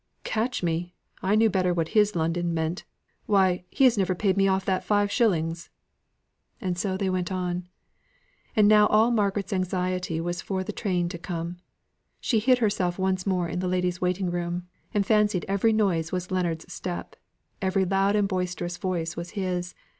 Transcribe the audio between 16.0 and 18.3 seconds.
was Leonards' step every loud and